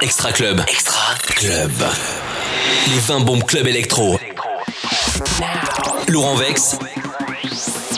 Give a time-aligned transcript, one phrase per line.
[0.00, 0.60] Extra Club.
[0.68, 1.70] Extra Club.
[2.88, 4.18] Les 20 bombes club électro.
[6.08, 6.78] Laurent Vex.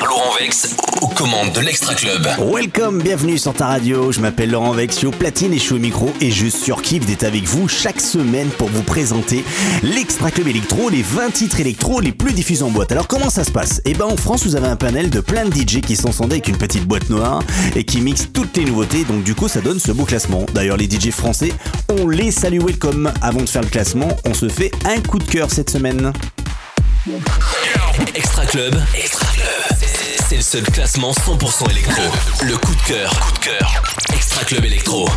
[0.06, 2.26] Laurent Vex aux commandes de l'Extra Club.
[2.38, 4.12] Welcome, bienvenue sur ta radio.
[4.12, 7.44] Je m'appelle Laurent Vex, au platine et je suis micro et je surkiffe d'être avec
[7.44, 9.44] vous chaque semaine pour vous présenter
[9.82, 12.92] l'Extra Club électro, les 20 titres électro les plus diffusés en boîte.
[12.92, 13.80] Alors comment ça se passe?
[13.84, 16.36] Eh ben en France, vous avez un panel de plein de DJ qui sont sondés
[16.36, 17.42] avec une petite boîte noire
[17.74, 19.04] et qui mixent toutes les nouveautés.
[19.04, 20.44] Donc du coup, ça donne ce beau classement.
[20.54, 21.52] D'ailleurs, les DJ français,
[21.88, 23.12] on les salue welcome.
[23.22, 26.12] Avant de faire le classement, on se fait un coup de cœur cette semaine.
[28.14, 28.78] Extra Club.
[28.94, 29.78] Extra Club.
[30.28, 32.02] C'est le seul classement 100% électro.
[32.42, 33.10] Le coup de cœur.
[33.20, 33.82] Coup de cœur.
[34.12, 35.08] Extra Club électro.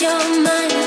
[0.00, 0.81] your mind.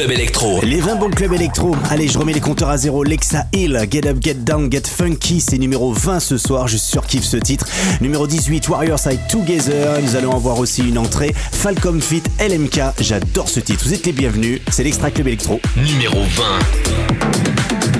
[0.00, 0.62] Club Electro.
[0.62, 1.76] Les 20 bons Club Electro.
[1.90, 3.04] Allez, je remets les compteurs à zéro.
[3.04, 5.42] Lexa Hill, Get Up, Get Down, Get Funky.
[5.42, 6.68] C'est numéro 20 ce soir.
[6.68, 7.66] Je surkiffe ce titre.
[8.00, 10.00] Numéro 18, Warrior Side Together.
[10.02, 11.34] Nous allons avoir aussi une entrée.
[11.34, 12.80] Falcom Fit, LMK.
[12.98, 13.84] J'adore ce titre.
[13.84, 14.62] Vous êtes les bienvenus.
[14.70, 15.60] C'est l'Extra Club Electro.
[15.76, 17.99] Numéro 20.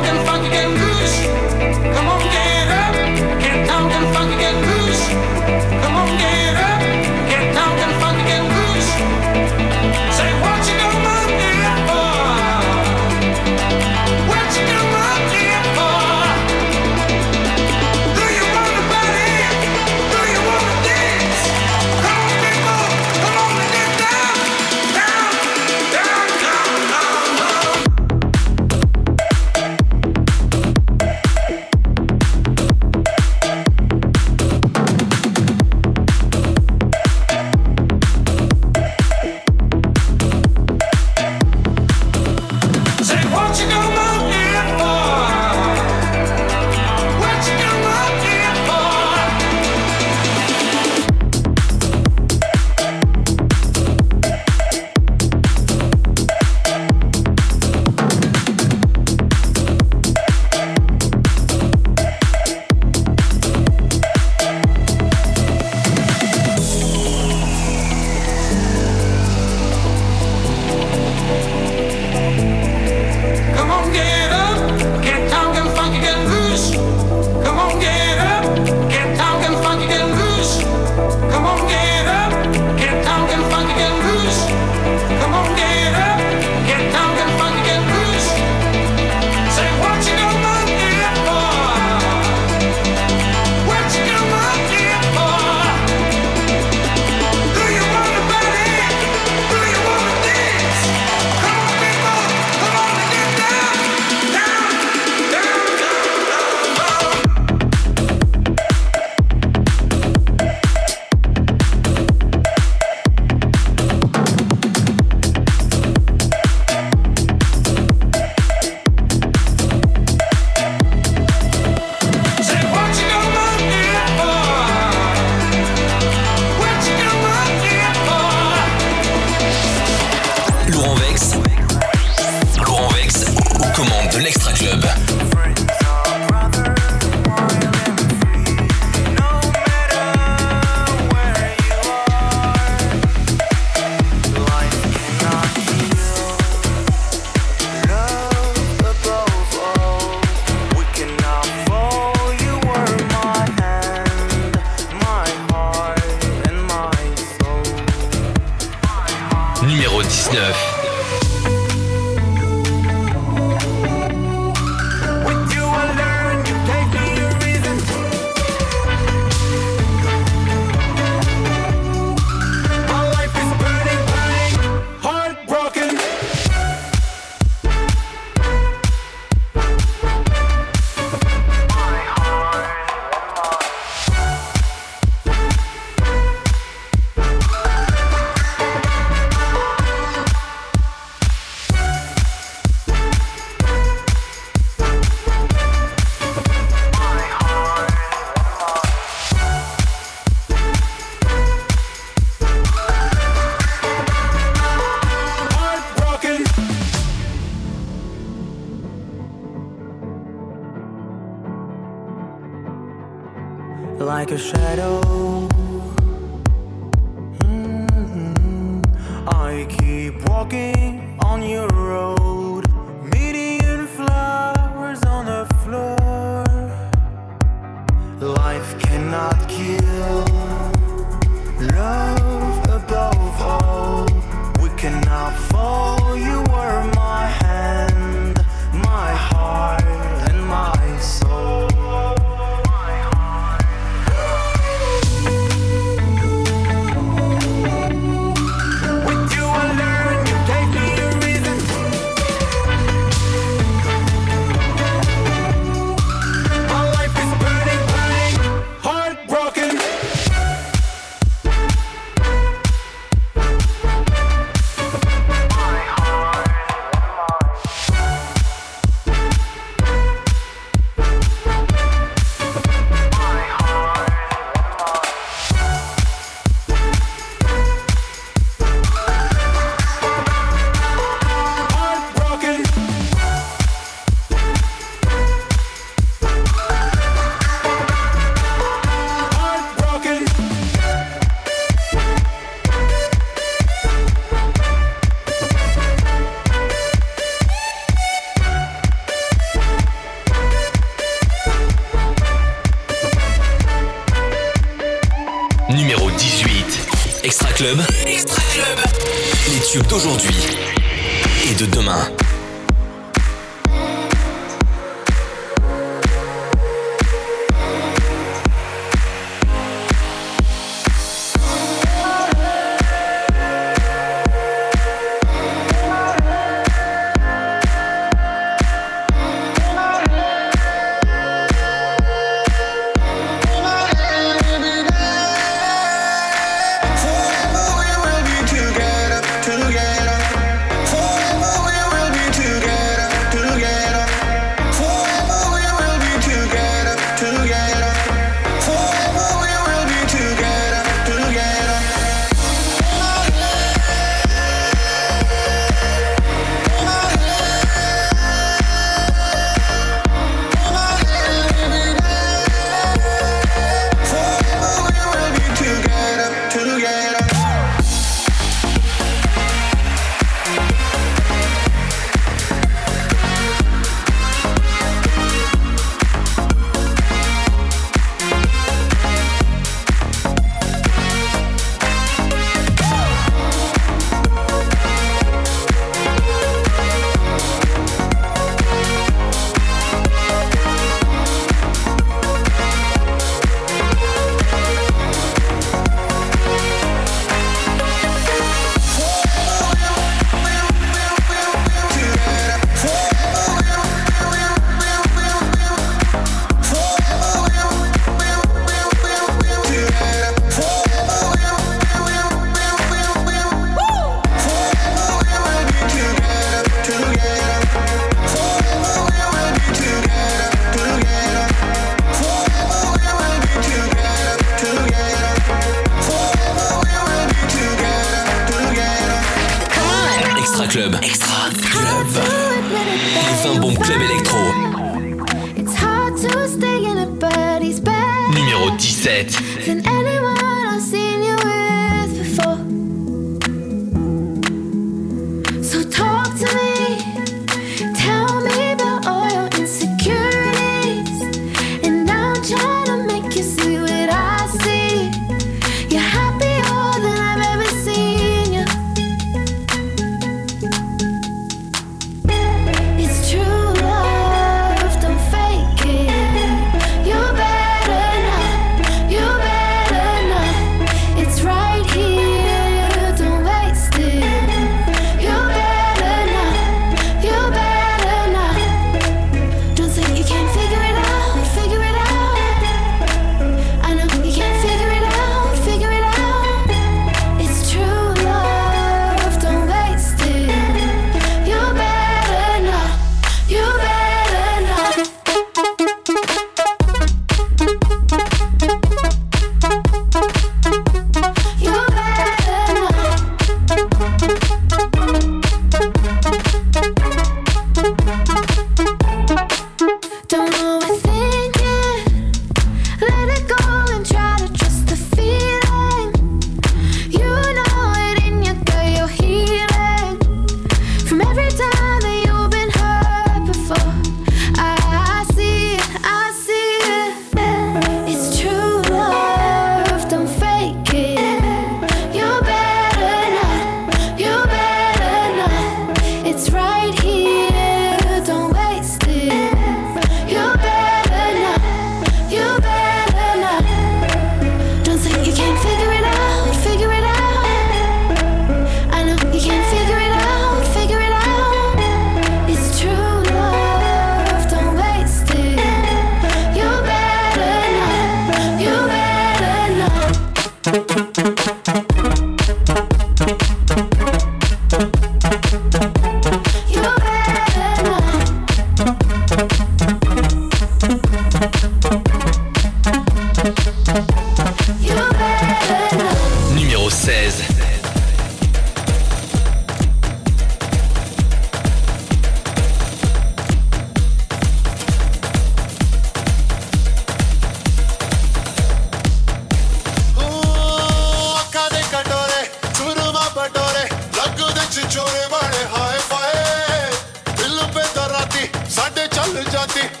[599.21, 600.00] challenge at it.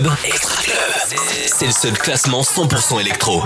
[0.00, 3.42] C'est le seul classement 100% électro.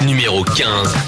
[0.00, 1.07] Numéro 15.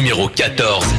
[0.00, 0.89] numéro 14.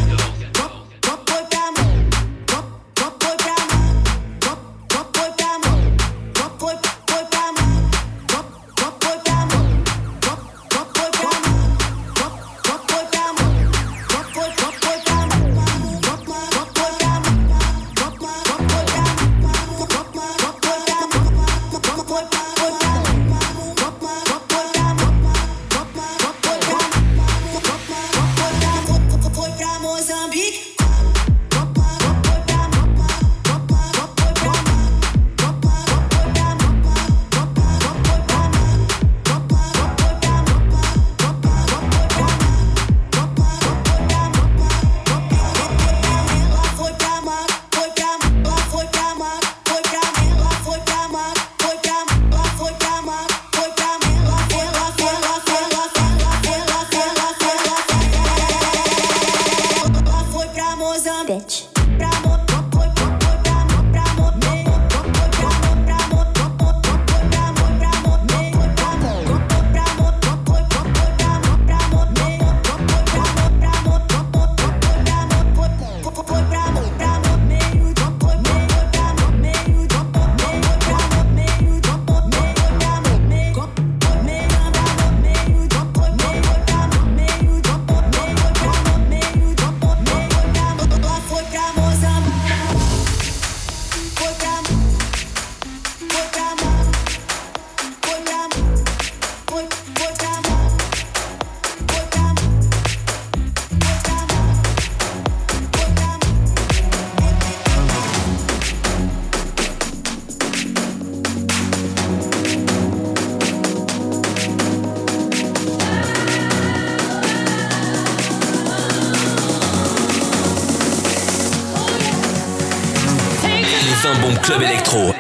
[124.02, 125.14] 20 bombes club électro,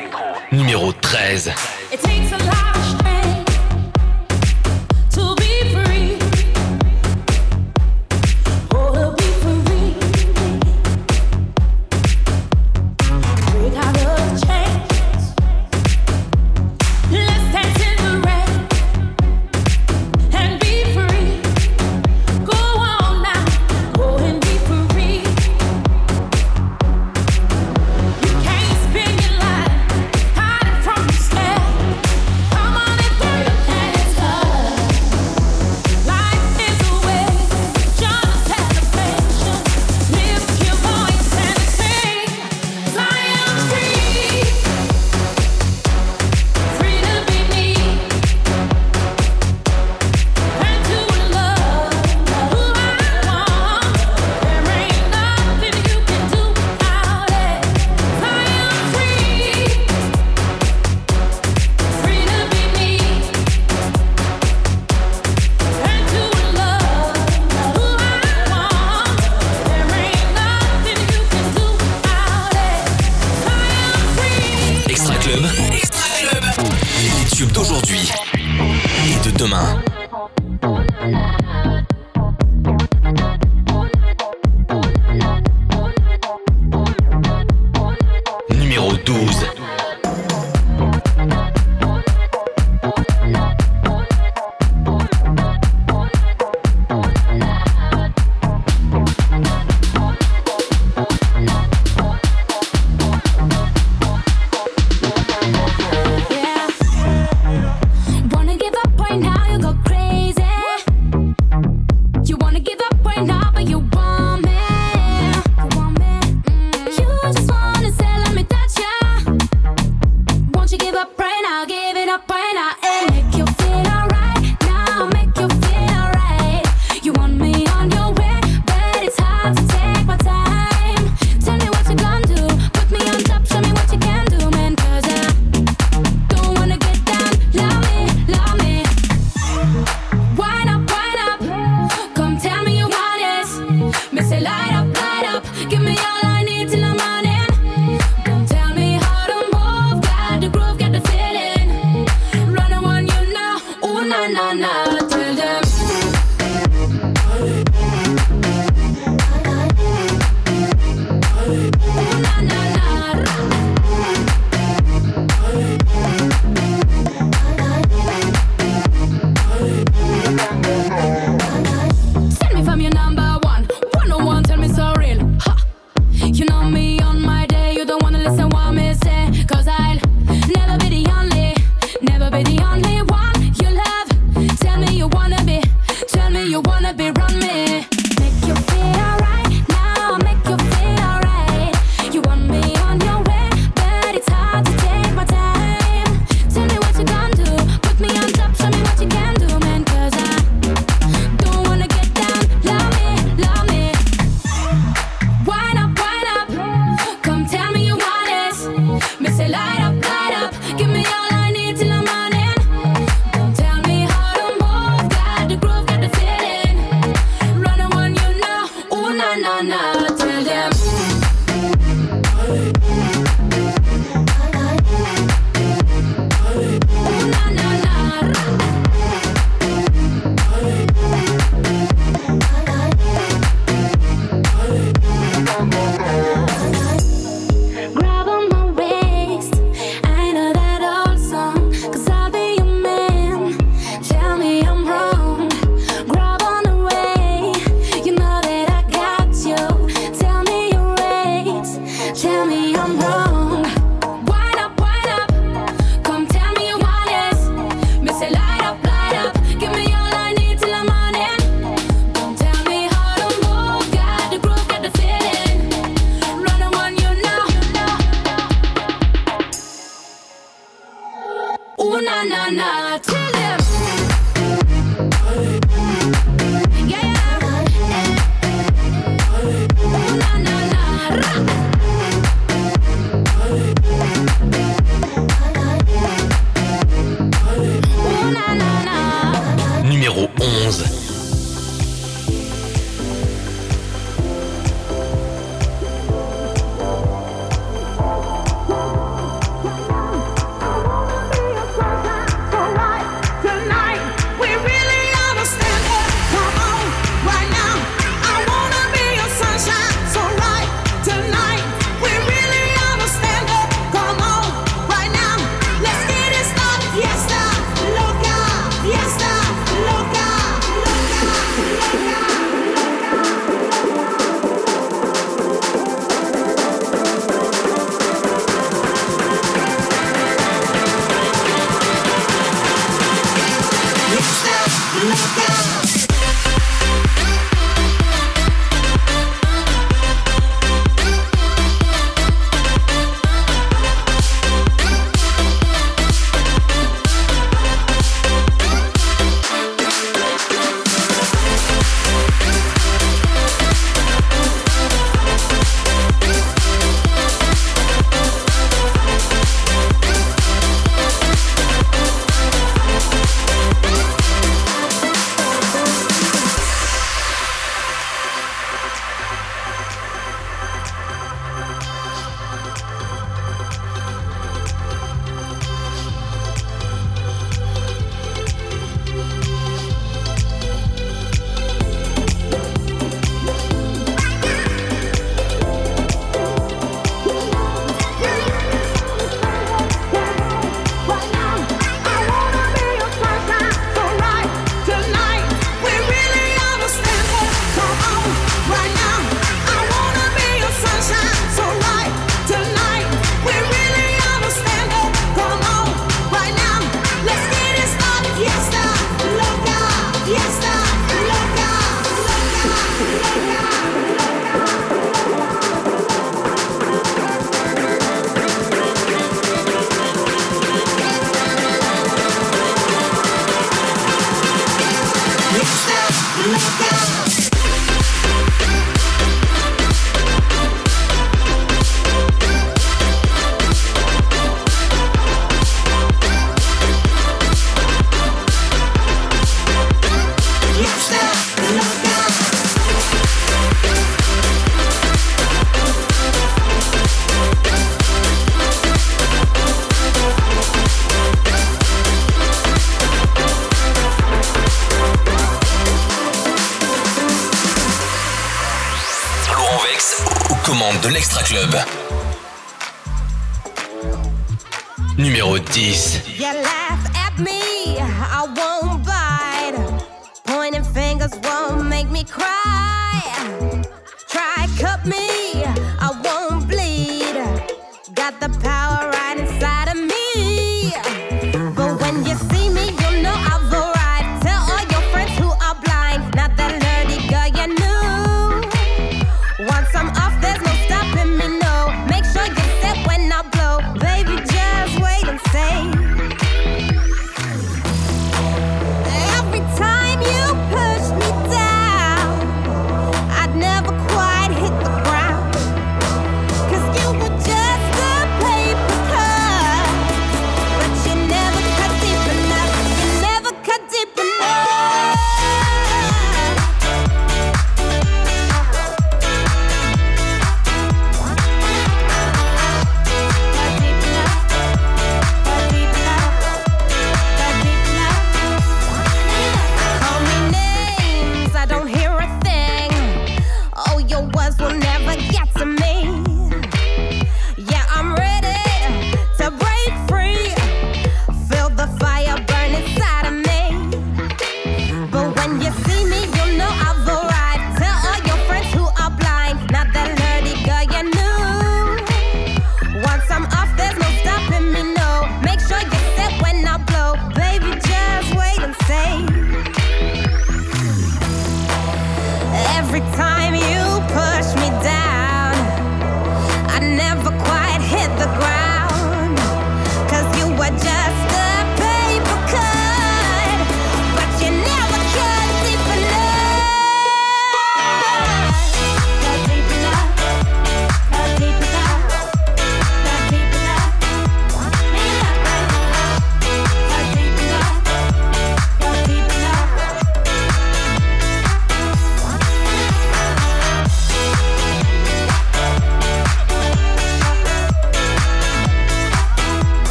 [0.52, 1.52] numéro 13.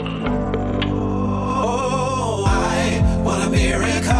[0.00, 1.64] Oh,
[2.46, 4.17] I want a miracle.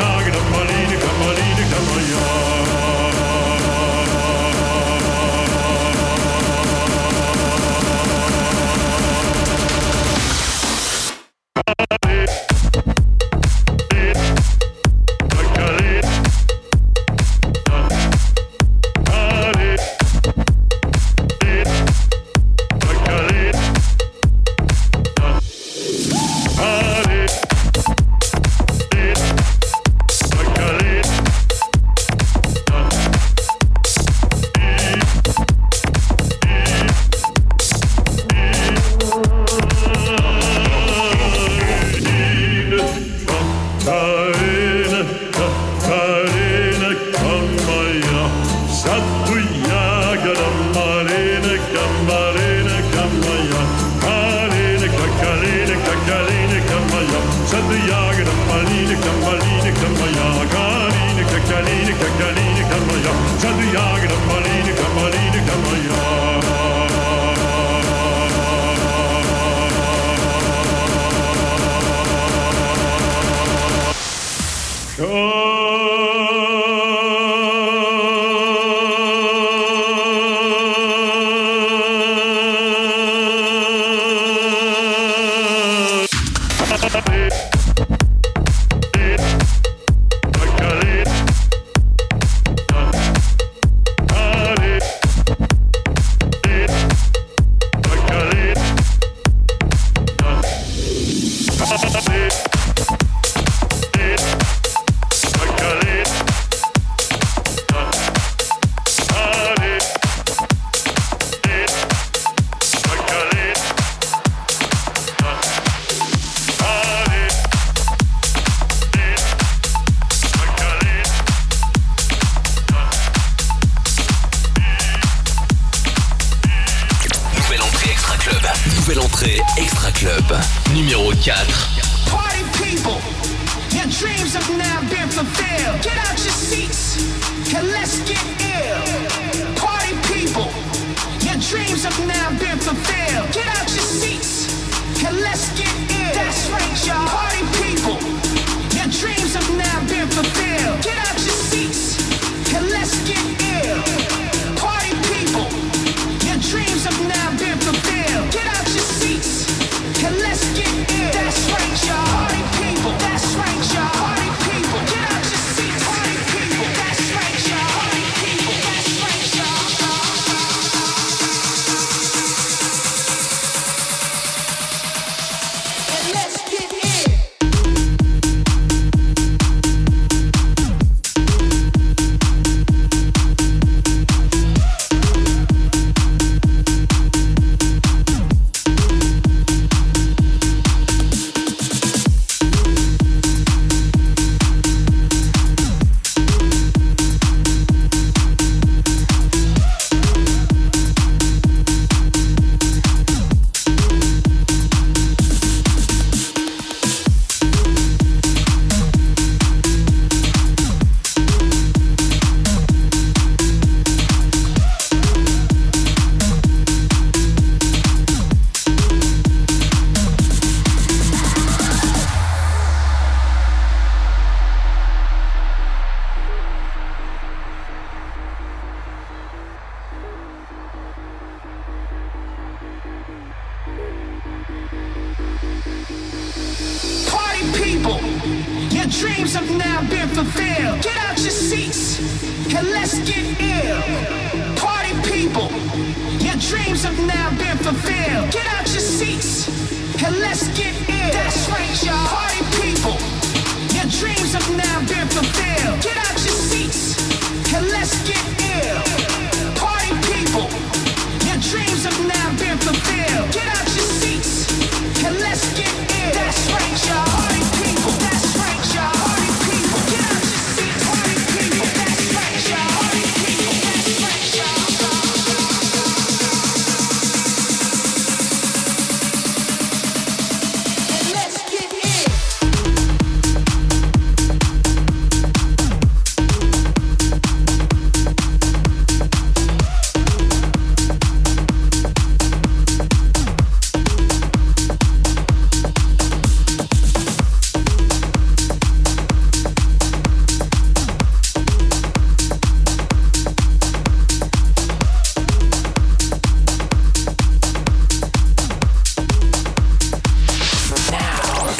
[0.00, 0.21] are.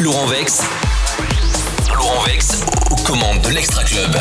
[0.03, 0.62] Laurent Vex.
[1.94, 4.16] Laurent Vex aux commandes de l'Extra Club.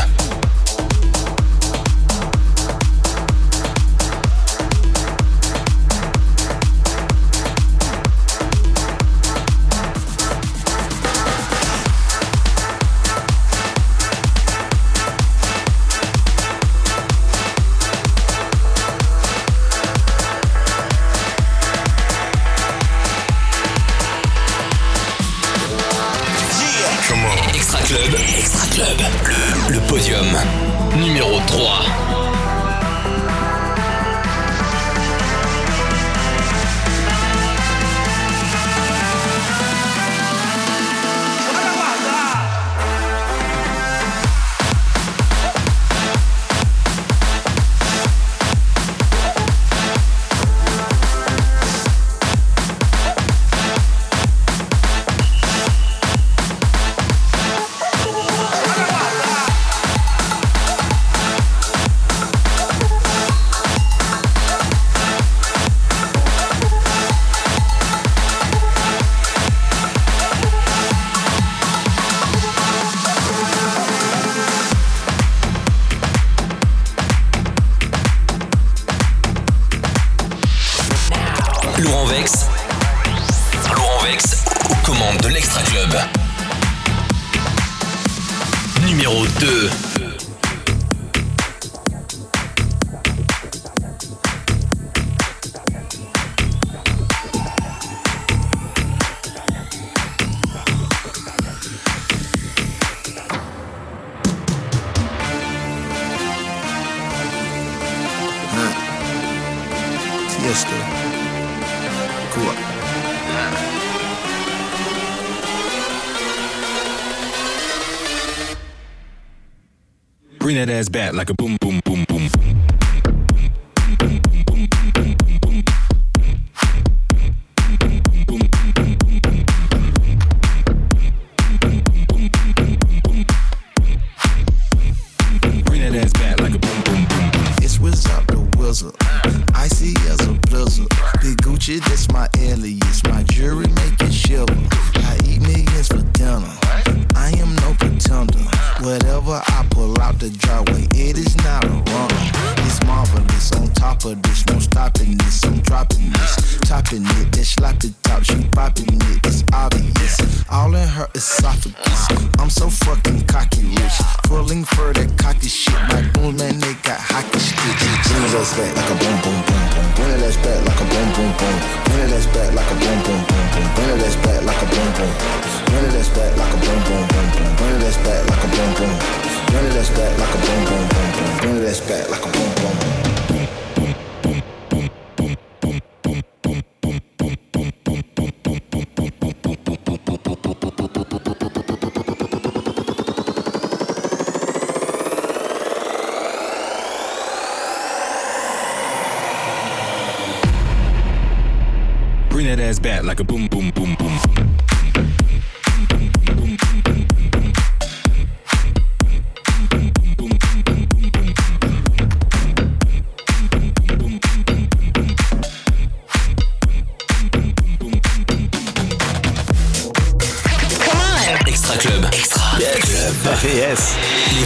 [120.71, 121.60] ass bad like a boom.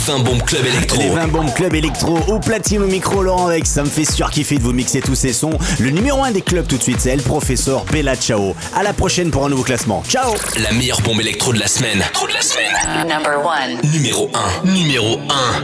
[0.06, 1.00] 20 bombes club électro.
[1.00, 3.72] Les 20 bombes club électro au platine au micro Laurent Vex.
[3.72, 5.58] Ça me fait surkiffer de vous mixer tous ces sons.
[5.80, 8.54] Le numéro 1 des clubs tout de suite, c'est le Professeur Bella Ciao.
[8.76, 10.04] À la prochaine pour un nouveau classement.
[10.08, 10.36] Ciao.
[10.62, 12.04] La meilleure bombe électro de la semaine.
[13.08, 13.88] Number 1.
[13.94, 14.30] Numéro
[14.64, 14.68] 1.
[14.70, 15.64] Numéro 1.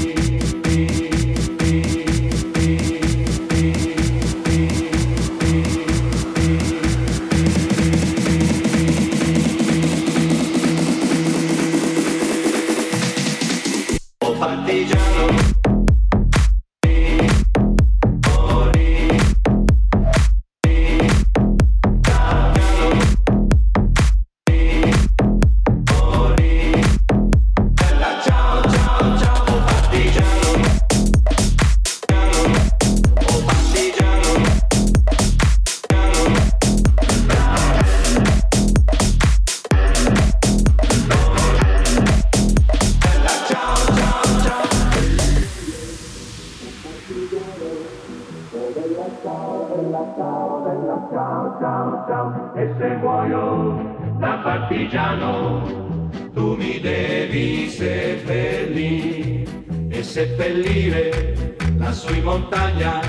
[52.55, 59.45] E se muoio da partigiano, tu mi devi seppellire
[59.89, 62.99] e seppellire lassù in montagna.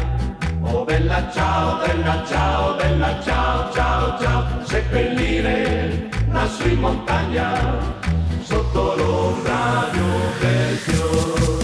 [0.62, 7.78] Oh bella ciao, bella ciao, bella ciao, ciao, ciao, seppellire lassù in montagna,
[8.41, 11.61] sotto l'ombra di un bel fior,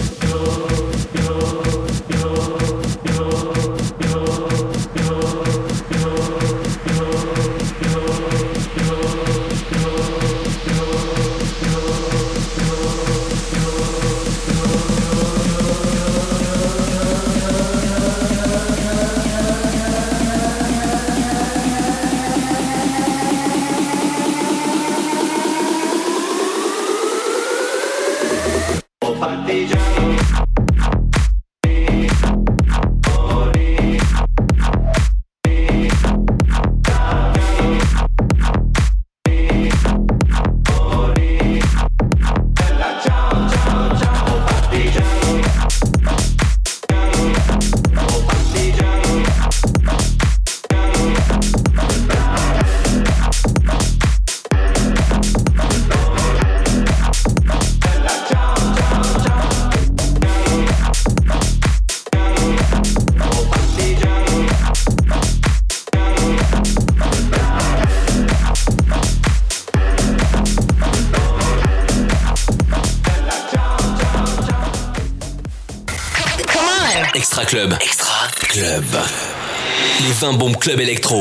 [80.69, 81.18] Club Electro.